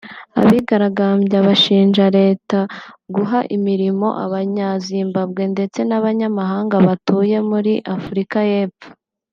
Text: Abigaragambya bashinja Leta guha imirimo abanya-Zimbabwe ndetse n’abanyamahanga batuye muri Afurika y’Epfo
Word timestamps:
Abigaragambya 0.41 1.37
bashinja 1.47 2.05
Leta 2.17 2.59
guha 3.15 3.39
imirimo 3.55 4.07
abanya-Zimbabwe 4.23 5.43
ndetse 5.53 5.79
n’abanyamahanga 5.89 6.75
batuye 6.87 7.37
muri 7.49 7.73
Afurika 7.95 8.39
y’Epfo 8.51 8.87